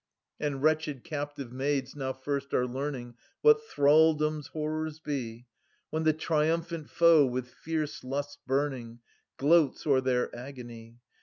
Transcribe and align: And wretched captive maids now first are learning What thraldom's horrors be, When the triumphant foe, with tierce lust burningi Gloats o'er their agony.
And 0.39 0.63
wretched 0.63 1.03
captive 1.03 1.51
maids 1.53 1.95
now 1.95 2.11
first 2.11 2.55
are 2.55 2.65
learning 2.65 3.13
What 3.41 3.61
thraldom's 3.63 4.47
horrors 4.47 4.97
be, 4.97 5.45
When 5.91 6.05
the 6.05 6.11
triumphant 6.13 6.89
foe, 6.89 7.23
with 7.27 7.53
tierce 7.63 8.03
lust 8.03 8.39
burningi 8.49 8.97
Gloats 9.37 9.85
o'er 9.85 10.01
their 10.01 10.35
agony. 10.35 10.97